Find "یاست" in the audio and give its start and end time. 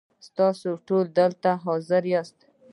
2.13-2.37